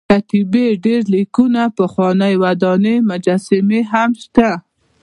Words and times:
کتیبې 0.09 0.65
ډبر 0.83 1.03
لیکونه 1.13 1.61
پخوانۍ 1.77 2.33
ودانۍ 2.43 2.95
مجسمې 3.09 3.81
هم 3.91 4.09
شته. 4.21 4.49